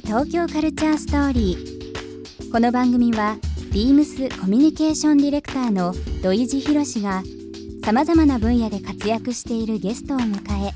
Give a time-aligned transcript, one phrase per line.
[0.00, 2.50] 東京カルチャーストーリー。
[2.50, 3.36] この番組は
[3.72, 7.22] ビームスコミュニケーションディレクターの土井博志が
[7.84, 10.72] さまざまな分野で活躍しているゲストを迎え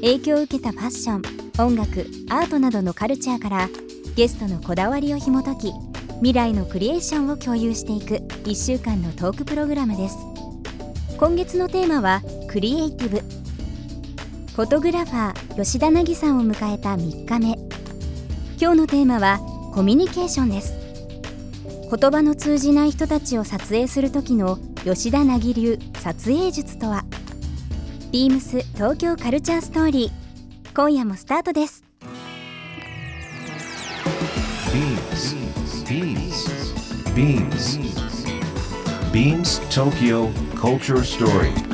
[0.00, 1.22] 影響を受けたファッション
[1.66, 3.68] 音楽アートなどのカルチャーから
[4.16, 5.72] ゲストのこだわりを紐解き
[6.16, 10.16] 未来のクリエーションを共有していく1週間のトークプログラムです。
[11.18, 13.18] 今月のテーマはクリエイティブ。
[14.54, 17.73] フォトグラファー吉田凪さんを迎えた3日目。
[18.64, 19.40] 今日のテーマは
[19.74, 20.72] コミュニケーションです
[21.94, 27.04] 言葉の通じない人たちを撮影する時の吉田凪流撮影術とは？
[28.10, 31.84] ビームス東京カルチャーストーリー今夜もスタートです
[34.72, 36.48] Beams.
[37.14, 37.68] Beams.
[39.12, 41.73] Beams Tokyo Culture Story.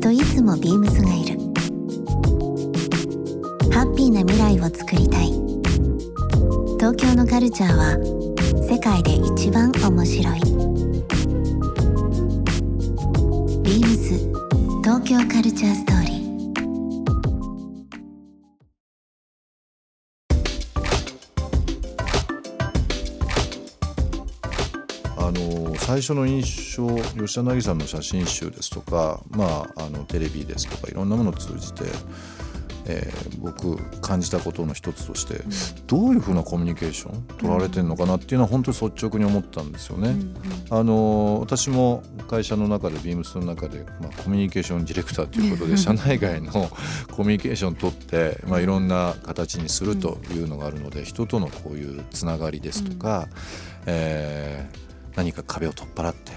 [0.00, 1.38] といつもビームスがいる。
[3.70, 5.26] ハッピーな未来を作りたい。
[6.78, 7.98] 東京のカルチャーは
[8.66, 10.40] 世界で一番面白い。
[13.62, 14.14] ビームス
[14.82, 16.09] 東京カルチャーストーリー。
[25.90, 26.86] 最初の印象
[27.18, 31.82] 吉田凪さんの写真集ですとか、まあ、あのテレビですとかいろんなものを通じて、
[32.86, 35.42] えー僕感じたことの一つとして、
[35.86, 40.14] どういうふうなコミュニケーション取られてるのかなっていうのは本当に率直に思ったんですよね。
[40.70, 46.52] あの私も会社の中でビームスの中で、まあ、コミュニケーションディレクターということで社内外の
[47.10, 53.26] コミュニケーションを取って、まあ、いろんな形にするというのがあるので、人とのこういうつながりですとか、
[53.86, 56.32] えー何か壁を取っ払って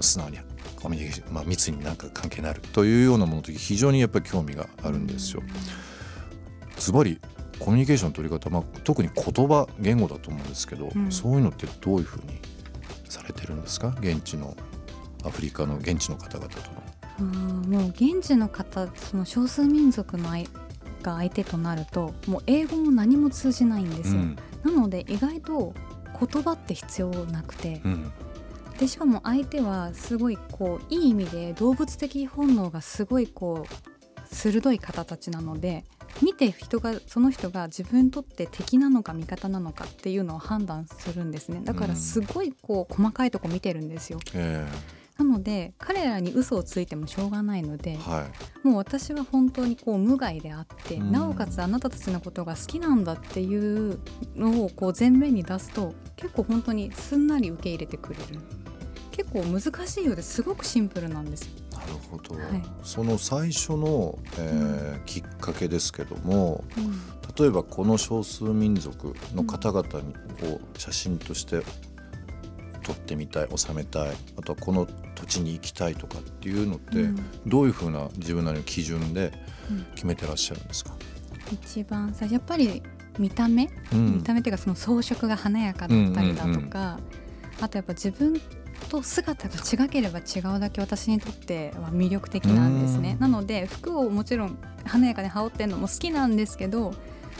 [0.00, 0.38] 素直に
[0.80, 2.60] コミュニケーション、まあ、密になんか関係のある。
[2.60, 5.42] というようなものと非常にやっぱり興味があるんですよ。
[6.78, 7.20] ズバリ
[7.58, 11.12] コミュニケーションの取り方、まあ、特に言葉言語だと思うんですけど、ん。
[11.12, 12.38] そういうのってどういうふうに
[13.04, 13.94] されてるんですか？
[14.00, 14.56] 現地の
[15.24, 16.80] アフリカの現地の方々との。
[17.20, 20.48] もう現地の方その少数民族の相
[21.02, 24.36] が相手となるともう英語も何も通じないんですよ、うん。
[24.64, 25.74] なので意外と
[26.26, 27.80] 言葉って必要なくて。
[27.84, 28.12] うん。
[28.78, 35.84] でしかも相手はすごいこういい意味で動物的本能がすごいこう鋭い方たちなので
[36.22, 41.60] 見て人がその人が自分にとって敵なのか味方なのかっていうのを判断するんですね。
[41.62, 44.18] だからすごいこう細かいとこ見てるんですよ。
[44.34, 44.66] え
[45.20, 48.26] なので彼らに嘘をついてもしょうがないのでえは
[48.64, 48.66] い。
[48.66, 51.12] もう私は本当にこう無害であって、うん。
[51.12, 53.98] なおかつあなたたちのことが好きなんだっていう
[54.34, 58.40] のをこう前面に出すと結構本当にすんなり受け入れてくれる。
[59.10, 60.42] 結構難しいようです。
[60.42, 61.44] ごくシンプルなんです。
[61.44, 61.50] よ。
[61.78, 62.62] なるほど、はい。
[62.82, 66.62] その最初の、えーきっかけですけども
[67.38, 70.14] 例えばこの少数民族の方々に
[70.54, 71.62] を写真として
[72.90, 77.16] 撮ってみたい収めたいあとはこの土地に行きたいとかっていうのって、うん。
[77.46, 79.32] どういうふうな自分なりの基準で
[79.70, 79.84] うん。
[79.94, 80.92] 決めてらっしゃるんですか、
[81.52, 82.82] 一番さやっぱり
[83.18, 84.16] 見た目、うん。
[84.16, 86.98] 見た目っていうかその装飾が華やかだったりだとか、
[87.60, 88.40] あとやっぱ自分
[88.88, 93.12] と姿が違ければ違うだけ私にとっては魅力的なんですね。
[93.12, 93.20] うん。
[93.20, 96.92] なので服をもちろん華やかに羽織ってるのも好きなんですけど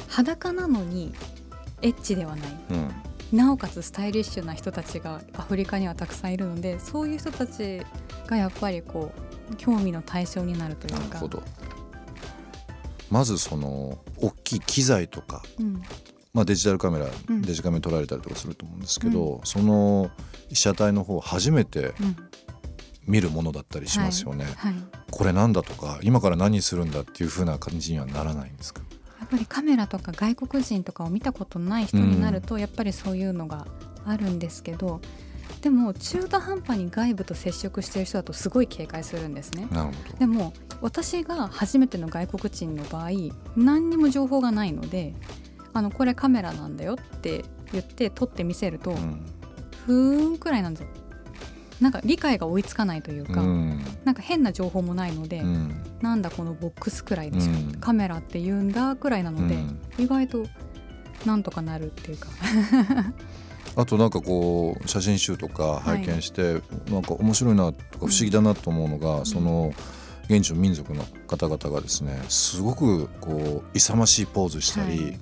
[0.08, 1.12] 裸なのに
[1.82, 2.50] エッチではない。
[2.70, 7.80] うんなおかつスタイリッシュな人たちがアフリカにはたくさんいるのでそういう人たち
[8.26, 9.12] がやっぱりこ
[9.50, 11.00] う興味の対象になるというか。
[11.00, 11.42] なるほど。
[13.10, 15.82] まずその大きい機材とか、うん。
[16.32, 17.42] まあ、デジタルカメラ、うん。
[17.42, 20.10] デジカメ撮られたりとかすると思うんですけど、その
[20.48, 22.16] 被写体の方を初めてうん。
[23.06, 24.74] 見るものだったりしますよね、はい、
[25.10, 28.82] これなんだとか今から何するんだっていう風な感じにはならないんですか？
[29.30, 33.66] ぱりカメラとか外国人とかを見たことない人になると、やっぱりそういうのが
[34.04, 35.00] あるんですけど
[35.60, 39.68] でも中途半端に外部と接触している人だとすごい警戒するんですね。
[40.18, 43.10] でも私が初めての外国人の場合
[43.56, 45.14] 何にも情報がないので
[45.74, 49.26] あのこれカメラなんだよって言って撮って見せると、ど、うん、
[49.86, 50.88] ふーんくらいなんですよ。
[51.80, 53.84] なんか理解が追いつかないというか、うん。
[54.04, 55.82] なんか変な情報もないので、うん。
[56.02, 57.72] なんだこのボックスくらいでしょ、うん。
[57.80, 59.78] カメラって言うんだくらいなので、うん。
[59.98, 60.46] 意外と
[61.24, 62.28] なんとかなるっていうか。
[63.76, 66.60] あとなんかこう写真集とか拝見して、
[66.90, 69.72] なんか面白いなとか不思議だなと思うのが、その
[70.24, 75.20] 現地の民族の方々がですねすごくこう勇ましいポーズしたり、はい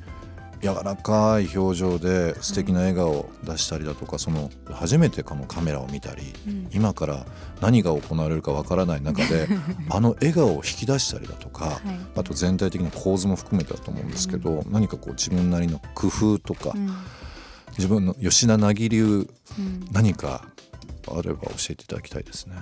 [0.60, 6.68] 柔らかい表情で素敵な笑顔を出したりだとか、その初めてこのカメラを見たり、うん。
[6.72, 7.26] 今から
[7.60, 9.48] 何が行われるかわからない中で
[9.90, 11.80] あの笑顔を引き出したりだとか、はい。
[12.16, 16.90] あと全体的な構図も含めてだと思うんですけど、何かこう自分なりの工夫とか、うん。
[17.76, 19.28] 自分の吉田凪流
[19.58, 19.86] うん。
[19.92, 20.44] 何か
[21.06, 22.56] あれば教えていただきたいですね。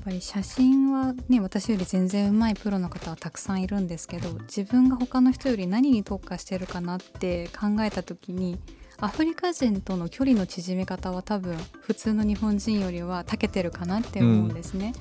[0.00, 8.58] やっぱり写真はね私より全然上手いプロの方はたくさんいるんですけど自分が他の人より何に特化してるかなって考えた時に
[8.98, 14.94] アフリカ人との距離の縮め方は多分普通の日本人よりは長けてるかなって思うんですね。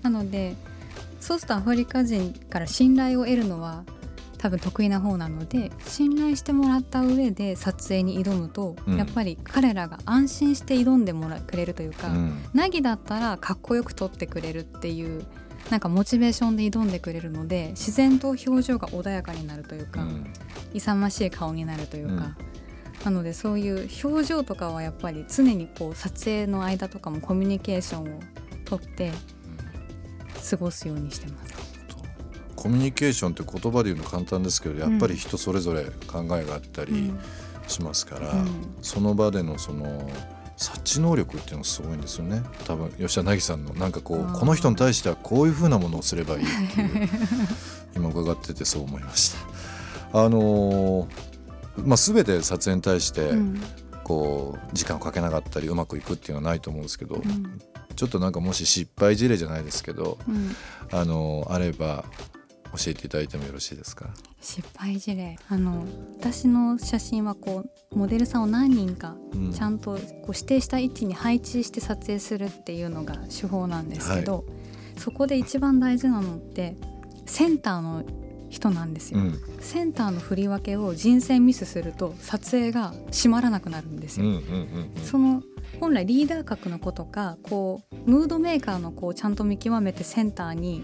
[0.00, 0.54] なので
[1.20, 3.84] そうするとアフリカ人から信頼を得るのは
[4.38, 8.96] 多分得意な方なので信頼してもらった上で撮影に挑むと、うん。
[8.96, 12.44] やっぱり彼らが安心して挑んでもらくれるというか、うん。
[12.54, 15.26] ナギだったらかっこよく撮ってくれるっていう
[15.70, 20.32] なんかモチベーションで挑んでくれるので自然と表情が穏やかになるというか、うん。
[20.72, 22.36] 勇ましい顔になるというか、
[23.04, 28.20] なのでそういう表情とかはやっぱり常にこう撮影の間とかもコミュニケーションを
[28.64, 29.12] とって
[30.50, 31.67] 過ごすようにしてます。
[32.58, 37.20] コミュニケーションって言葉で言うの簡単ですけどやっぱり人それぞれ考えがあったりうん。
[37.68, 38.76] しますから、うん。
[38.82, 40.10] その場でのその
[40.56, 42.42] 察知能力っていうのがすごいんですよね。
[42.64, 47.08] 多分吉田凪さんのなんかこうこの人に対してはこういうふうなものをすればいいっていう
[47.94, 49.34] 今伺っててそう思いまし
[50.12, 50.24] た。
[50.24, 51.06] あのー
[51.84, 53.60] まあ、全て撮影に対してうん。
[54.02, 57.60] こう時間をかけなかったりうまくいくっていうのはないと思うんですけど、うん。
[57.94, 60.56] ちょっとなんかもし失敗事例じゃないですけどうん。
[60.90, 62.04] あのあれば
[62.72, 64.10] 教えていただいてもよろしいですか？
[64.40, 65.36] 失敗事例。
[65.48, 65.84] あの
[66.18, 69.52] 私の写真はこうモデルさんを何人かうん。
[69.52, 74.44] ちゃんとこう指定した位置に配置して撮影するっていうのが手法なんですけど、
[74.96, 76.76] そこで一番大事なのって
[77.26, 78.04] センターの
[78.50, 79.40] 人なんですよ、うん。
[79.60, 84.26] センターの振り分けを人選ミスすると撮影が閉まらなくなるんですよ、
[85.04, 85.42] その
[85.80, 90.82] 本来リーダー格の子とかこうムードメーカーの子をちゃんと見極めてセンターに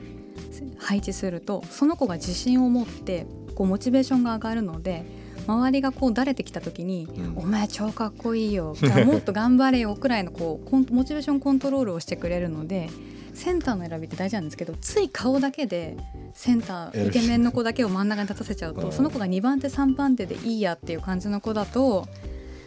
[0.79, 5.05] 配置するとその子が自信を持ってこうモチベーションが上がるので
[5.47, 7.39] 周りがこうだれてきた時に「うん。
[7.39, 12.89] お前超かっこいいよ」じゃあもっと頑張れよくらいのこう モチベーションコントロールをしてくれるので
[13.35, 15.97] センターの選びって大事なんですけどつい顔だけで
[16.35, 18.81] センターイケメンの子だけを真ん中に立たせちゃううん。
[18.81, 22.07] とその子が2番手3番手でいいやっていう感じの子だと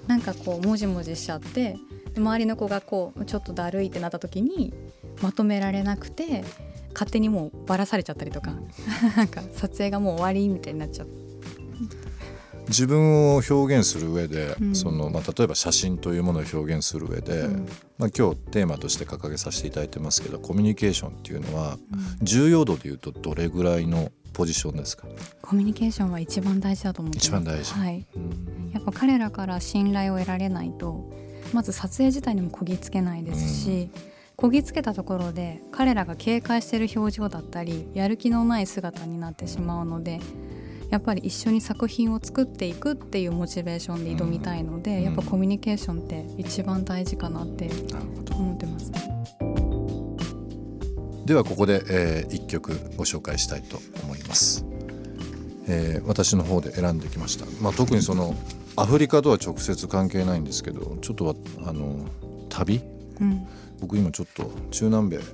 [0.07, 1.77] なんかこうもじもじしちゃって
[2.13, 4.73] で周りの子がこうちょっとだるいってなった時に
[5.21, 6.43] まとめられなくて
[6.97, 8.55] 勝手にもうばらされちゃったりとか
[9.15, 11.07] なんか撮影がもう終わりみたいになっちゃう。
[12.69, 14.75] 自分を表現する上で、うん。
[14.75, 17.65] そのまあ、例えば写真というものを表現する上で、うん。
[17.97, 21.77] まあ、今日テーマとして掲げさせていただいてますけどコミュニケーションっていうのは
[22.19, 22.25] うん。
[22.25, 25.07] 重要度でいうとどれぐらいのポジションですか、
[25.41, 27.27] コミュニケーションは一番大事だと思ってます。
[27.27, 27.73] 一番大事。
[27.73, 28.71] はい、うん。
[28.73, 31.09] やっぱ彼らから信頼を得られないと
[31.53, 33.89] まず撮影自体にもこぎつけないですし、
[34.39, 40.19] こぎつけたところで彼らが警戒している表情だったりやる気のない姿になってしまうので
[40.91, 45.03] やっぱり一緒に作品を作っていくっていうモチベーションで挑みたいので、うん。
[45.03, 47.69] やっぱコミュニケーションって一番大事かなって
[48.31, 48.89] 思ってます。
[51.25, 54.65] ではここで、え1曲ご紹介したいと思います、
[55.67, 58.33] えー私の方で選んできました、まあ、特にその
[58.77, 62.05] アフリカとは直接関係ないんですけどちょっとはあの
[62.47, 62.81] 旅
[63.19, 63.47] うん。
[63.79, 65.25] 僕今ちょっと中南米はい。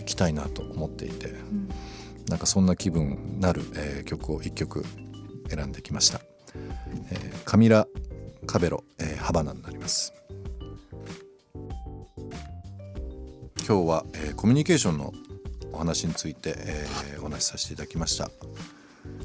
[0.00, 1.68] 行きたいなと思っていて、ん。
[2.28, 4.84] なんかそんな気分になる、えー曲を1曲
[5.48, 6.20] 選んできました、
[7.10, 7.86] えーカミラ・
[8.46, 10.12] カベロ、えーハバナになります。
[13.66, 15.12] 今日は、えーコミュニケーションの
[15.72, 18.30] お話について、えーお話しさせていただきました。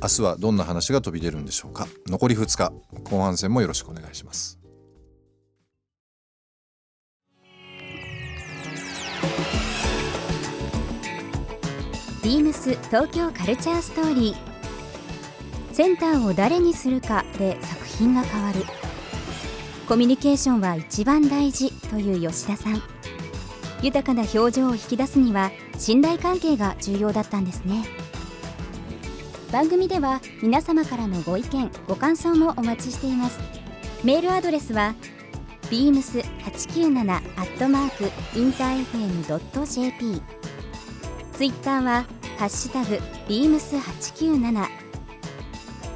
[0.01, 1.87] 明日はどんな話が飛び出るんでしょうか。
[2.07, 2.71] 残り2日
[3.03, 4.60] 後半戦もよろしくお願いします
[12.31, 15.75] ビームス東京カルチャーストーリー。
[15.75, 18.61] センターを誰にするかで作品が変わる。
[19.85, 22.81] コミュニケーションは一番大事という吉田さん。
[23.81, 27.83] 豊かな表情を引き出すには信頼関係が重要だったんですね。
[29.51, 33.41] 番組では皆様からのご意見ご感想もお待ちしています。
[34.05, 34.95] メールアドレスは
[35.63, 40.21] beams897 アットマークインター FM.jp
[41.33, 42.05] ツイッターは
[42.41, 44.67] ハッシュタグビームス897ハ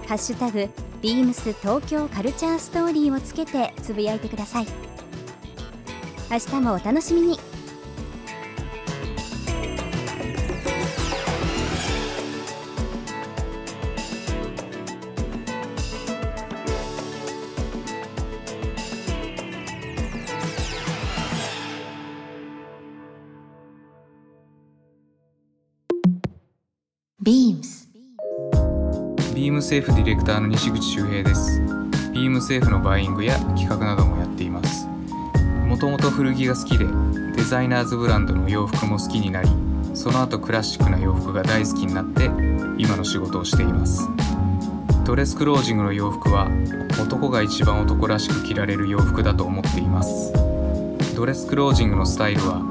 [0.09, 0.69] ッシュタグ
[1.01, 4.67] ビームス東京カルチャーストーリーをつけてつぶやいてください。
[6.29, 7.54] 明日もお楽しみに。
[27.25, 27.89] ビームス
[29.33, 31.59] ビームスFディレクターの西口修平です。
[32.13, 34.85] ビームスFのバイイングや企画などもやっています。
[35.65, 36.85] もともと古着が好きで、
[37.35, 39.49] デザイナーズブランドの洋服も好きになり、
[39.95, 42.25] その後クラシックな洋服が大好きになって、
[42.77, 44.07] 今の仕事をしています。
[45.03, 46.47] ドレスクロージングの洋服は、
[47.01, 50.31] 男が一番男らしく着られる洋服だと思っています。
[51.15, 52.61] ドレスクロージングのスタイルは、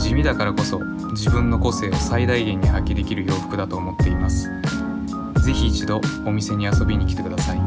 [0.00, 0.80] 地味だからこそ
[1.18, 4.48] 自分の個性を最大限に発揮できる洋服だと思っています。
[5.44, 7.58] ぜひ一度お店に遊びに来てください。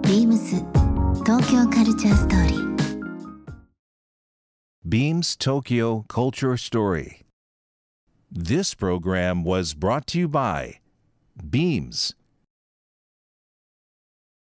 [0.00, 0.64] ビームス
[1.26, 2.78] 東京カルチャーストーリー
[4.82, 7.26] Beams Tokyo Culture Story.
[8.32, 10.78] This program was brought to you by
[11.36, 12.14] Beams.